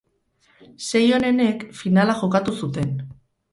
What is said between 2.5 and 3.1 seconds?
zuten.